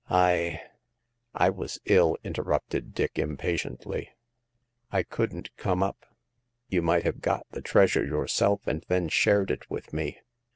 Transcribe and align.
I 0.09 0.59
""I 1.35 1.51
was 1.51 1.79
ill," 1.85 2.17
interrupted 2.23 2.95
Dick, 2.95 3.19
impatiently." 3.19 4.09
I 4.91 5.03
couldn't 5.03 5.55
come 5.57 5.83
up. 5.83 6.07
You 6.69 6.81
might 6.81 7.03
have 7.03 7.21
got 7.21 7.45
the 7.51 7.61
treasure 7.61 8.03
yourself 8.03 8.61
and 8.65 8.83
then 8.87 9.09
shared 9.09 9.51
it 9.51 9.69
with 9.69 9.93
me." 9.93 10.19